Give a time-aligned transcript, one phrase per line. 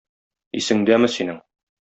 [0.61, 1.39] Исеңдәме синең?